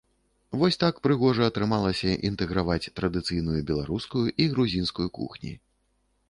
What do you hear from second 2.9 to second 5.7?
традыцыйную беларускую і грузінскую кухні.